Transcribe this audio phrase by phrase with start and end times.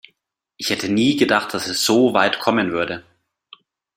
[0.57, 3.03] Ich hätte nie gedacht, dass es so weit kommen würde.